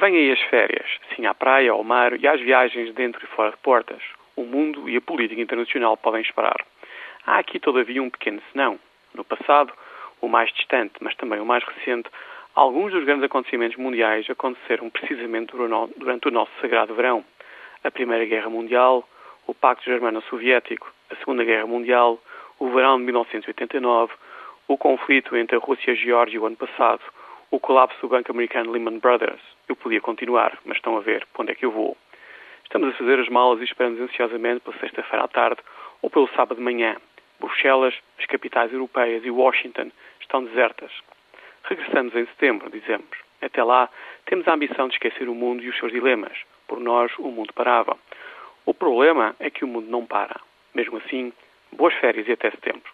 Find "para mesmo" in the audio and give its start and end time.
50.06-50.98